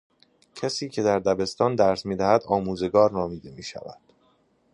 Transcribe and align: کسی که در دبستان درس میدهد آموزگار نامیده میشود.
کسی 0.55 0.89
که 0.89 1.03
در 1.03 1.19
دبستان 1.19 1.75
درس 1.75 2.05
میدهد 2.05 2.43
آموزگار 2.45 3.11
نامیده 3.11 3.51
میشود. 3.51 3.97